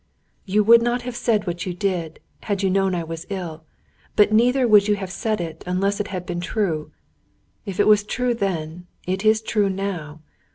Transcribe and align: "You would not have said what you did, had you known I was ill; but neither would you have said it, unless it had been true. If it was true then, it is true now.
"You 0.45 0.63
would 0.63 0.81
not 0.81 1.03
have 1.03 1.15
said 1.15 1.45
what 1.45 1.67
you 1.67 1.75
did, 1.75 2.19
had 2.39 2.63
you 2.63 2.71
known 2.71 2.95
I 2.95 3.03
was 3.03 3.27
ill; 3.29 3.65
but 4.15 4.33
neither 4.33 4.67
would 4.67 4.87
you 4.87 4.95
have 4.95 5.11
said 5.11 5.39
it, 5.39 5.63
unless 5.67 5.99
it 5.99 6.07
had 6.07 6.25
been 6.25 6.39
true. 6.41 6.91
If 7.67 7.79
it 7.79 7.85
was 7.85 8.03
true 8.03 8.33
then, 8.33 8.87
it 9.05 9.23
is 9.23 9.43
true 9.43 9.69
now. 9.69 10.21